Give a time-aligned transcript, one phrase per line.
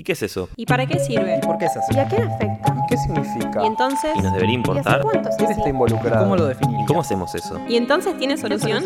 [0.00, 0.48] ¿Y qué es eso?
[0.56, 1.36] ¿Y para qué sirve?
[1.36, 1.94] ¿Y por qué es así?
[1.94, 2.74] ¿Y a quién afecta?
[2.88, 3.62] ¿Qué significa?
[3.62, 5.02] Y entonces, ¿Y nos debería ¿y hace importar?
[5.02, 6.22] cuánto es ¿Quién está involucrado?
[6.22, 6.86] ¿Cómo lo ¿Y definiría?
[6.86, 7.60] cómo hacemos eso?
[7.68, 8.82] ¿Y entonces tiene solución?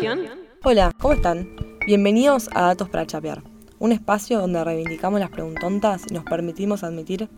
[0.65, 1.47] Hola, ¿cómo están?
[1.87, 3.43] Bienvenidos a Datos para Chapear,
[3.79, 7.29] un espacio donde reivindicamos las preguntontas y nos permitimos admitir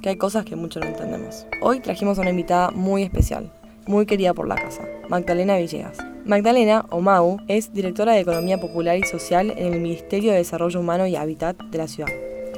[0.00, 1.46] que hay cosas que mucho no entendemos.
[1.60, 3.52] Hoy trajimos a una invitada muy especial,
[3.86, 4.80] muy querida por la casa,
[5.10, 5.98] Magdalena Villegas.
[6.24, 10.80] Magdalena, o Mau, es directora de Economía Popular y Social en el Ministerio de Desarrollo
[10.80, 12.08] Humano y Hábitat de la ciudad.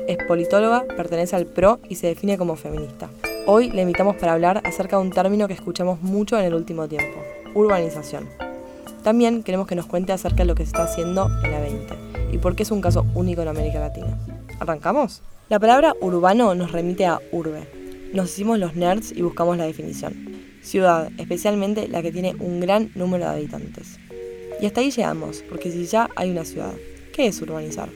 [0.08, 3.10] Es politóloga, pertenece al PRO y se define como feminista.
[3.44, 6.88] Hoy le invitamos para hablar acerca de un término que escuchamos mucho en el último
[6.88, 7.22] tiempo,
[7.54, 8.26] urbanización.
[9.02, 11.94] También queremos que nos cuente acerca de lo que se está haciendo en la 20
[12.32, 14.18] y por qué es un caso único en América Latina.
[14.58, 15.20] ¿Arrancamos?
[15.50, 17.68] La palabra urbano nos remite a urbe.
[18.14, 20.14] Nos hicimos los nerds y buscamos la definición.
[20.62, 23.98] Ciudad, especialmente la que tiene un gran número de habitantes.
[24.58, 26.72] Y hasta ahí llegamos, porque si ya hay una ciudad,
[27.12, 27.90] ¿qué es urbanizar?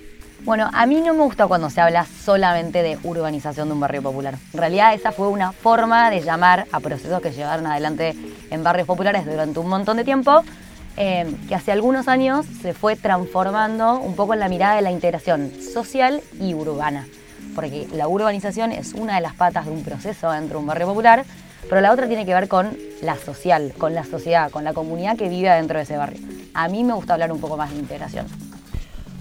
[0.44, 4.02] Bueno, a mí no me gusta cuando se habla solamente de urbanización de un barrio
[4.02, 4.34] popular.
[4.52, 8.16] En realidad esa fue una forma de llamar a procesos que llevaron adelante
[8.50, 10.42] en barrios populares durante un montón de tiempo,
[10.96, 14.90] eh, que hace algunos años se fue transformando un poco en la mirada de la
[14.90, 17.06] integración social y urbana.
[17.54, 20.88] Porque la urbanización es una de las patas de un proceso dentro de un barrio
[20.88, 21.24] popular,
[21.68, 25.16] pero la otra tiene que ver con la social, con la sociedad, con la comunidad
[25.16, 26.20] que vive dentro de ese barrio.
[26.52, 28.41] A mí me gusta hablar un poco más de integración.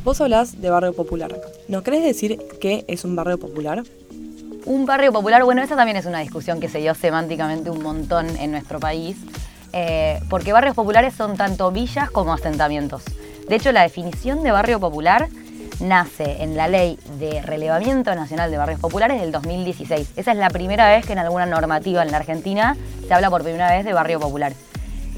[0.04, 1.40] Vos hablás de barrio popular.
[1.68, 3.84] ¿No querés decir qué es un barrio popular?
[4.66, 8.28] Un barrio popular, bueno, esa también es una discusión que se dio semánticamente un montón
[8.38, 9.18] en nuestro país,
[9.74, 13.04] eh, porque barrios populares son tanto villas como asentamientos.
[13.48, 15.30] De hecho, la definición de barrio popular
[15.80, 20.14] nace en la Ley de Relevamiento Nacional de Barrios Populares del 2016.
[20.16, 22.76] Esa es la primera vez que en alguna normativa en la Argentina
[23.08, 24.54] se habla por primera vez de barrio popular.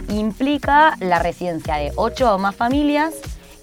[0.09, 3.13] Implica la residencia de ocho o más familias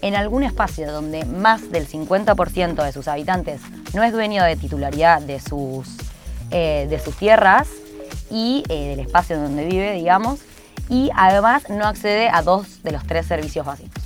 [0.01, 3.61] en algún espacio donde más del 50% de sus habitantes
[3.93, 5.87] no es dueño de titularidad de sus,
[6.51, 7.67] eh, de sus tierras
[8.29, 10.39] y eh, del espacio donde vive, digamos,
[10.89, 14.01] y además no accede a dos de los tres servicios básicos.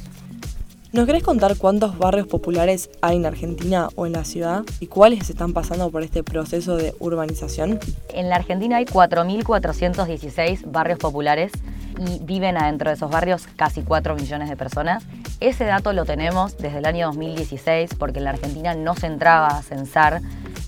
[0.95, 5.29] ¿Nos querés contar cuántos barrios populares hay en Argentina o en la ciudad y cuáles
[5.29, 7.81] están pasando por este proceso de urbanización?
[8.13, 11.51] En la Argentina hay 4.416 barrios populares
[11.97, 15.03] y viven adentro de esos barrios casi 4 millones de personas.
[15.39, 19.47] Ese dato lo tenemos desde el año 2016 porque en la Argentina no se entraba
[19.47, 20.21] a censar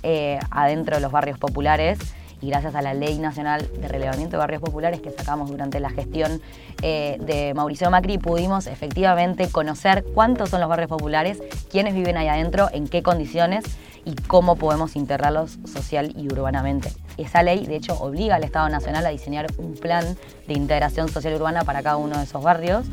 [0.04, 2.00] eh, adentro de los barrios populares
[2.42, 5.90] y gracias a la Ley Nacional de Relevamiento de Barrios Populares que sacamos durante la
[5.90, 6.42] gestión
[6.82, 12.28] eh, de Mauricio Macri pudimos efectivamente conocer cuántos son los barrios populares, quiénes viven ahí
[12.28, 13.66] adentro, en qué condiciones
[14.06, 16.92] y cómo podemos integrarlos social y urbanamente.
[17.18, 20.18] Esa ley, de hecho, obliga al Estado Nacional a diseñar un plan
[20.48, 22.86] de integración social urbana para cada uno de esos barrios,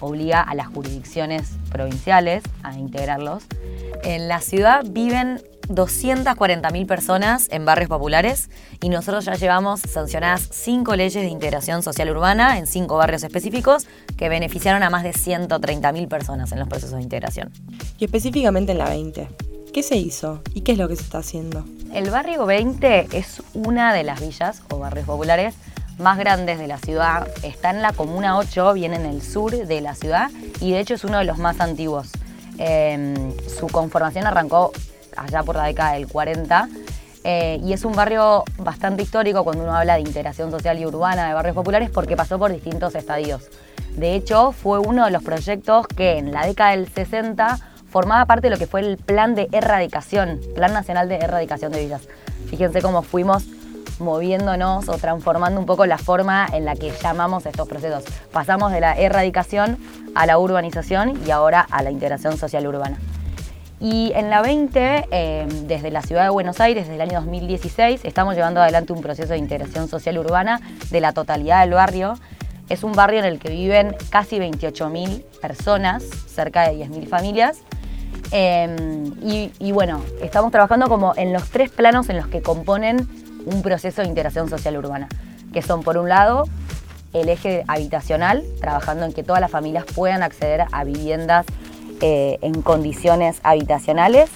[0.00, 3.44] obliga a las jurisdicciones provinciales a integrarlos.
[4.02, 8.50] En la ciudad viven 240.000 personas en barrios populares
[8.80, 13.86] y nosotros ya llevamos sancionadas cinco leyes de integración social urbana en cinco barrios específicos
[14.16, 17.50] que beneficiaron a más de 130.000 personas en los procesos de integración.
[17.98, 19.28] Y específicamente en la 20.
[19.76, 21.62] ¿Qué se hizo y qué es lo que se está haciendo?
[21.92, 25.54] El barrio 20 es una de las villas o barrios populares
[25.98, 27.28] más grandes de la ciudad.
[27.42, 30.30] Está en la Comuna 8, viene en el sur de la ciudad
[30.62, 32.10] y de hecho es uno de los más antiguos.
[32.56, 34.72] Eh, su conformación arrancó
[35.14, 36.70] allá por la década del 40
[37.24, 41.28] eh, y es un barrio bastante histórico cuando uno habla de integración social y urbana
[41.28, 43.50] de barrios populares porque pasó por distintos estadios.
[43.94, 47.58] De hecho, fue uno de los proyectos que en la década del 60
[47.88, 51.80] formaba parte de lo que fue el plan de erradicación, Plan Nacional de Erradicación de
[51.80, 52.08] Villas.
[52.48, 53.44] Fíjense cómo fuimos
[53.98, 58.04] moviéndonos o transformando un poco la forma en la que llamamos estos procesos.
[58.32, 59.78] Pasamos de la erradicación
[60.14, 62.98] a la urbanización y ahora a la integración social urbana.
[63.78, 68.04] Y en la 20, eh, desde la ciudad de Buenos Aires, desde el año 2016,
[68.04, 70.60] estamos llevando adelante un proceso de integración social urbana
[70.90, 72.14] de la totalidad del barrio.
[72.70, 77.58] Es un barrio en el que viven casi 28.000 personas, cerca de 10.000 familias.
[78.32, 83.08] Y, y bueno, estamos trabajando como en los tres planos en los que componen
[83.46, 85.08] un proceso de integración social urbana,
[85.52, 86.44] que son por un lado
[87.12, 91.46] el eje habitacional, trabajando en que todas las familias puedan acceder a viviendas
[92.02, 94.28] eh, en condiciones habitacionales,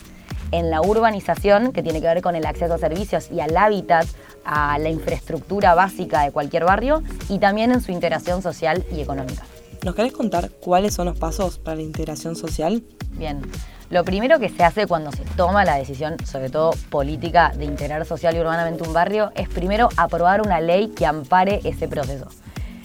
[0.52, 4.06] en la urbanización, que tiene que ver con el acceso a servicios y al hábitat,
[4.44, 9.44] a la infraestructura básica de cualquier barrio, y también en su integración social y económica.
[9.84, 12.82] ¿Nos querés contar cuáles son los pasos para la integración social?
[13.12, 13.40] Bien,
[13.88, 18.04] lo primero que se hace cuando se toma la decisión, sobre todo política, de integrar
[18.04, 22.28] social y urbanamente un barrio, es primero aprobar una ley que ampare ese proceso.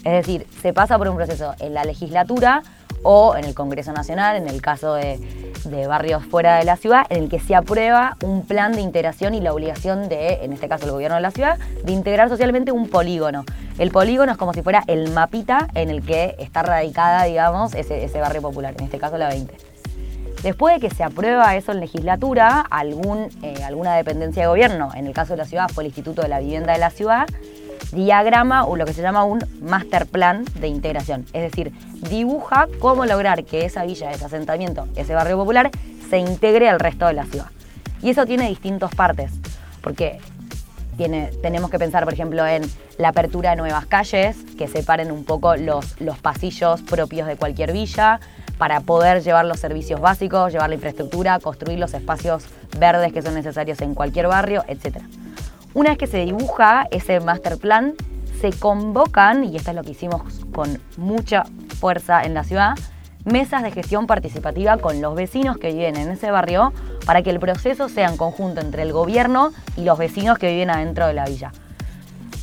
[0.06, 2.62] Es decir, se pasa por un proceso en la legislatura
[3.02, 5.19] o en el Congreso Nacional, en el caso de,
[5.88, 9.42] barrios fuera de la ciudad, en el que se aprueba un plan de integración y
[9.42, 12.88] la obligación de, en este caso el gobierno de la ciudad, de integrar socialmente un
[12.88, 13.46] polígono.
[13.80, 18.04] El polígono es como si fuera el mapita en el que está radicada, digamos, ese,
[18.04, 19.56] ese barrio popular, en este caso la 20.
[20.44, 25.08] Después de que se aprueba eso en legislatura, algún, eh, alguna dependencia de gobierno, en
[25.08, 27.25] el caso de la ciudad fue el Instituto de la Vivienda de la Ciudad,
[27.92, 31.26] diagrama o lo que se llama un master plan de integración.
[31.34, 31.72] Es decir,
[32.10, 35.72] dibuja cómo lograr que esa villa, ese asentamiento, ese barrio popular
[36.10, 37.48] se integre al resto de la ciudad.
[38.02, 39.32] Y eso tiene distintas partes,
[39.82, 40.20] porque
[40.98, 42.64] tiene, tenemos que pensar, por ejemplo, en
[42.98, 47.74] la apertura de nuevas calles que separen un poco los, los pasillos propios de cualquier
[47.74, 48.20] villa
[48.58, 52.46] para poder llevar los servicios básicos, llevar la infraestructura, construir los espacios
[52.80, 54.98] verdes que son necesarios en cualquier barrio, etc.
[55.75, 57.95] Una vez que se dibuja ese master plan,
[58.39, 60.22] se convocan, y esto es lo que hicimos
[60.54, 61.44] con mucha
[61.81, 62.75] fuerza en la ciudad,
[63.25, 66.72] mesas de gestión participativa con los vecinos que viven en ese barrio
[67.06, 70.69] para que el proceso sea en conjunto entre el gobierno y los vecinos que viven
[70.69, 71.51] adentro de la villa.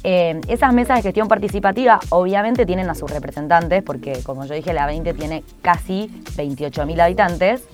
[0.04, 4.74] Eh, esas mesas de gestión participativa obviamente tienen a sus representantes, porque como yo dije,
[4.74, 7.64] la 20 tiene casi 28.000 habitantes.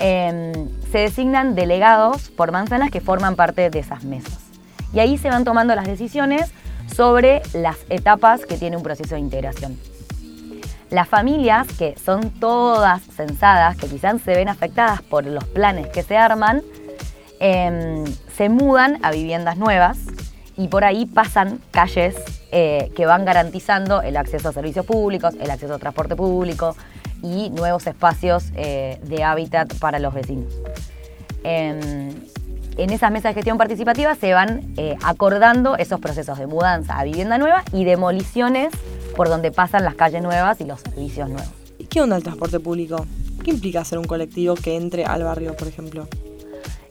[0.00, 0.52] Eh,
[0.90, 4.47] se designan delegados por manzanas que forman parte de esas mesas.
[4.92, 6.50] Y ahí se van tomando las decisiones
[6.94, 9.78] sobre las etapas que tiene un proceso de integración.
[10.90, 16.02] Las familias, que son todas censadas, que quizás se ven afectadas por los planes que
[16.02, 16.62] se arman,
[17.40, 18.04] eh,
[18.34, 19.98] se mudan a viviendas nuevas
[20.56, 22.16] y por ahí pasan calles
[22.50, 26.74] eh, que van garantizando el acceso a servicios públicos, el acceso a transporte público
[27.22, 30.52] y nuevos espacios eh, de hábitat para los vecinos.
[32.78, 37.02] En esas mesas de gestión participativa se van eh, acordando esos procesos de mudanza a
[37.02, 38.72] vivienda nueva y demoliciones
[39.16, 41.50] por donde pasan las calles nuevas y los servicios nuevos.
[41.80, 43.04] ¿Y qué onda el transporte público?
[43.42, 46.06] ¿Qué implica ser un colectivo que entre al barrio, por ejemplo?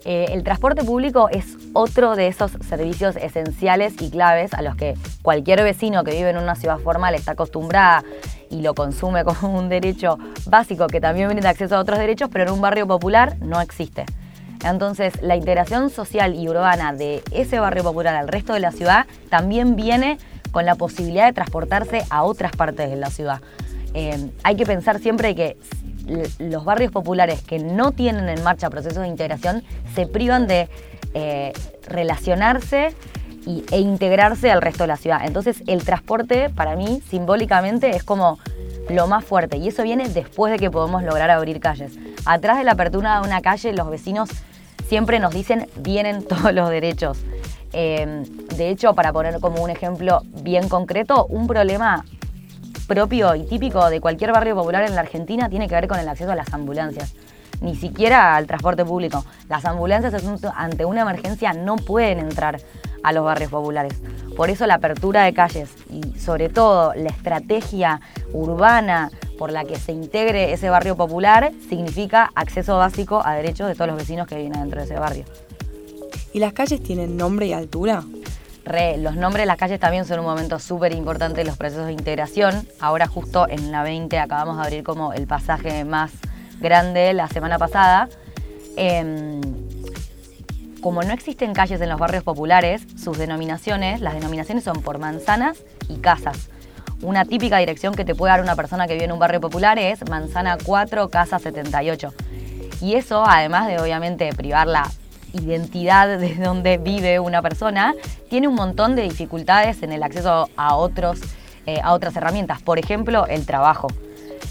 [0.04, 4.96] Eh, el transporte público es otro de esos servicios esenciales y claves a los que
[5.22, 8.04] cualquier vecino que vive en una ciudad formal está acostumbrada
[8.50, 12.44] y lo consume como un derecho básico que también brinda acceso a otros derechos, pero
[12.44, 14.06] en un barrio popular no existe.
[14.64, 19.06] Entonces, la integración social y urbana de ese barrio popular al resto de la ciudad
[19.30, 20.18] también viene
[20.52, 23.42] con la posibilidad de transportarse a otras partes de la ciudad.
[23.94, 25.58] Eh, hay que pensar siempre que
[26.40, 29.64] los barrios populares que no tienen en marcha procesos de integración
[29.94, 30.70] se privan de
[31.14, 31.54] eh,
[31.88, 32.96] relacionarse
[33.72, 35.22] e integrarse al resto de la ciudad.
[35.24, 38.40] Entonces el transporte para mí simbólicamente es como
[38.90, 41.94] lo más fuerte y eso viene después de que podemos lograr abrir calles.
[42.28, 44.30] Atrás de la apertura de una calle los vecinos
[44.90, 47.20] siempre nos dicen vienen todos los derechos.
[47.72, 48.26] Eh,
[48.56, 52.04] de hecho, para poner como un ejemplo bien concreto, un problema
[52.86, 56.08] propio y típico de cualquier barrio popular en la Argentina tiene que ver con el
[56.10, 57.14] acceso a las ambulancias.
[57.62, 59.24] Ni siquiera al transporte público.
[59.48, 60.14] Las ambulancias
[60.54, 62.60] ante una emergencia no pueden entrar
[63.04, 63.94] a los barrios populares.
[64.36, 68.02] Por eso la apertura de calles y sobre todo la estrategia
[68.34, 73.76] urbana por la que se integre ese barrio popular significa acceso básico a derechos de
[73.76, 75.26] todos los vecinos que viven dentro de ese barrio.
[76.34, 78.04] ¿Y las calles tienen nombre y altura?
[78.98, 81.94] los nombres de las calles también son un momento súper importante en los procesos de
[81.94, 82.68] integración.
[82.82, 86.12] Ahora justo en la 20 acabamos de abrir como el pasaje más
[86.60, 88.10] grande la semana pasada.
[88.76, 89.40] Em,
[90.82, 95.64] como no existen calles en los barrios populares, sus denominaciones, las denominaciones son por manzanas
[95.88, 96.50] y casas.
[97.02, 99.78] Una típica dirección que te puede dar una persona que vive en un barrio popular
[99.78, 102.12] es manzana 4, casa 78.
[102.82, 104.90] Y eso, además de obviamente privarla
[105.34, 107.94] identidad de donde vive una persona,
[108.30, 111.20] tiene un montón de dificultades en el acceso a, otros,
[111.68, 112.64] eh, a otras herramientas.
[112.64, 113.88] Por ejemplo, el trabajo.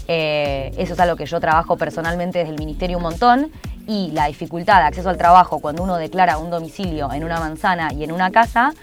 [0.07, 3.51] Eh, eso es algo que yo trabajo personalmente desde el ministerio un montón
[3.87, 7.91] y la dificultad de acceso al trabajo cuando uno declara un domicilio en una manzana
[7.91, 8.73] y en una casa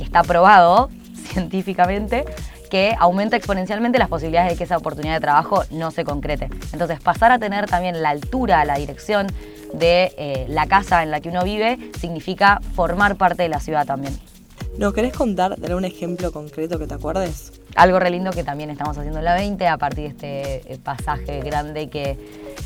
[0.00, 2.24] está probado científicamente
[2.72, 6.48] que aumenta exponencialmente las posibilidades de que esa oportunidad de trabajo no se concrete.
[6.72, 9.26] Entonces, pasar a tener también la altura, la dirección
[9.74, 13.84] de eh, la casa en la que uno vive significa formar parte de la ciudad
[13.84, 14.18] también.
[14.78, 17.52] ¿Nos querés contar de algún ejemplo concreto que te acuerdes?
[17.76, 20.78] Algo re lindo que también estamos haciendo en la 20 a partir de este eh,
[20.82, 22.16] pasaje grande que,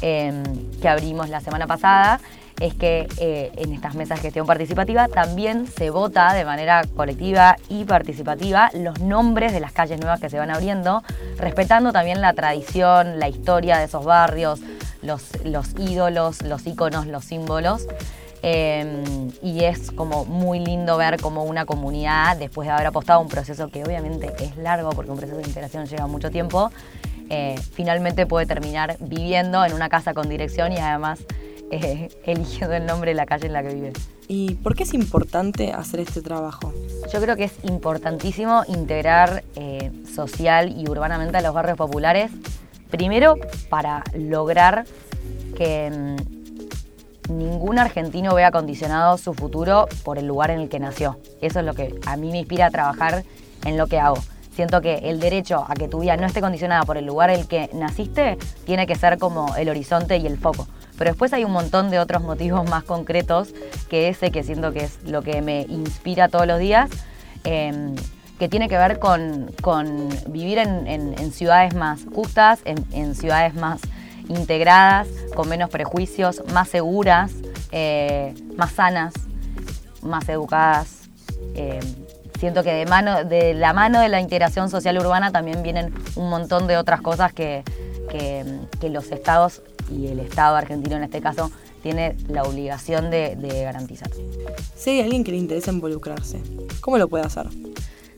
[0.02, 0.44] em,
[0.80, 2.20] que abrimos la semana pasada
[2.60, 7.56] es que eh, en estas mesas de gestión participativa también se vota de manera colectiva
[7.68, 11.02] y participativa los nombres de las calles nuevas que se van abriendo,
[11.36, 14.60] respetando también la tradición, la historia de esos barrios,
[15.02, 17.86] los, los ídolos, los íconos, los símbolos.
[18.42, 23.22] Em, y es como muy lindo ver como una comunidad, después de haber apostado a
[23.22, 26.70] un proceso que obviamente es largo, porque un proceso de integración lleva mucho tiempo,
[27.28, 31.18] eh, finalmente puede terminar viviendo en una casa con dirección y además
[31.70, 33.92] eh, eligiendo el nombre de la calle en la que vive.
[34.28, 36.72] ¿Y por qué es importante hacer este trabajo?
[37.12, 42.30] Yo creo que es importantísimo integrar eh, social y urbanamente a los barrios populares,
[42.90, 43.36] primero
[43.68, 44.84] para lograr
[45.56, 51.18] que mm, ningún argentino vea condicionado su futuro por el lugar en el que nació.
[51.40, 53.24] Eso es lo que a mí me inspira a trabajar
[53.64, 54.18] en lo que hago.
[54.54, 57.40] Siento que el derecho a que tu vida no esté condicionada por el lugar en
[57.40, 60.66] el que naciste tiene que ser como el horizonte y el foco.
[60.98, 63.52] Pero después hay un montón de otros motivos más concretos
[63.88, 66.90] que ese que siento que es lo que me inspira todos los días,
[67.44, 67.94] em,
[68.38, 69.48] que tiene que ver con,
[70.28, 73.80] vivir en, ciudades más justas, en, ciudades más
[74.28, 77.32] integradas, con menos prejuicios, más seguras,
[77.72, 79.14] eh, más sanas,
[80.02, 81.08] más educadas.
[81.54, 81.80] Em,
[82.38, 86.28] siento que de, mano, de la mano de la integración social urbana también vienen un
[86.28, 87.62] montón de otras cosas que,
[88.80, 91.50] que los estados y el Estado argentino en este caso
[91.82, 94.10] tiene la obligación de, garantizar.
[94.74, 96.40] Si hay alguien que le interesa involucrarse,
[96.80, 97.46] ¿cómo lo puede hacer?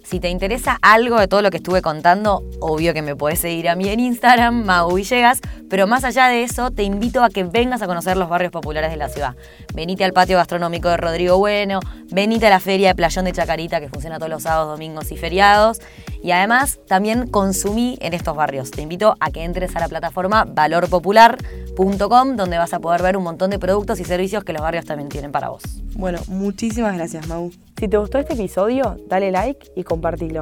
[0.09, 3.69] Si te interesa algo de todo lo que estuve contando, obvio que me puedes seguir
[3.69, 7.45] a mí en Instagram, Mau Villegas, pero más allá de eso, te invito a que
[7.45, 9.37] vengas a conocer los barrios populares de la ciudad.
[9.75, 13.81] Venite al patio gastronómico de Rodrigo Bueno, venite a la feria de Playón de Chacarita,
[13.81, 15.83] que funciona todos los sábados, domingos y feriados.
[16.23, 18.71] Y además, también consumí en estos barrios.
[18.71, 20.47] Te invito a que entres a la plataforma
[22.37, 25.09] donde vas a poder ver un montón de productos y servicios que los barrios también
[25.09, 25.63] tienen para vos.
[25.95, 27.53] Bueno, muchísimas gracias, Mau.
[27.79, 30.41] Si te gustó este episodio, dale like y compartilo.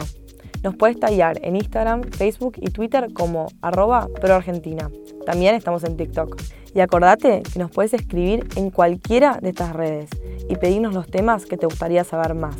[0.62, 4.90] Nos puedes tallar en Instagram, Facebook y Twitter como arroba proargentina.
[5.26, 6.40] También estamos en TikTok.
[6.75, 10.09] Y acordate que nos puedes escribir en cualquiera de estas redes
[10.49, 12.57] y pedirnos los temas que te gustaría saber más.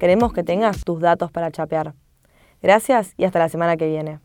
[0.00, 1.94] Queremos que tengas tus datos para chapear.
[2.60, 4.18] Gracias y hasta la semana que viene.